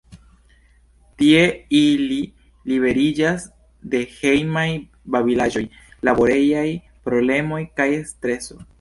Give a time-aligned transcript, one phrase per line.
[1.21, 1.43] Tie
[1.79, 2.17] ili
[2.73, 3.47] liberiĝas
[3.93, 4.67] de hejmaj
[5.17, 5.67] babilaĵoj,
[6.11, 6.69] laborejaj
[7.09, 8.65] problemoj kaj streso.